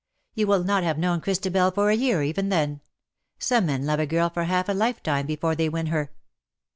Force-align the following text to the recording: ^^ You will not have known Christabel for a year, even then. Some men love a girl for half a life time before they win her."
^^ 0.01 0.03
You 0.33 0.47
will 0.47 0.63
not 0.63 0.81
have 0.81 0.97
known 0.97 1.21
Christabel 1.21 1.69
for 1.69 1.91
a 1.91 1.95
year, 1.95 2.23
even 2.23 2.49
then. 2.49 2.81
Some 3.37 3.67
men 3.67 3.85
love 3.85 3.99
a 3.99 4.07
girl 4.07 4.31
for 4.31 4.45
half 4.45 4.67
a 4.67 4.71
life 4.73 5.03
time 5.03 5.27
before 5.27 5.53
they 5.53 5.69
win 5.69 5.85
her." 5.93 6.11